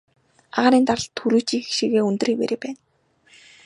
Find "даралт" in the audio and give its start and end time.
0.87-1.11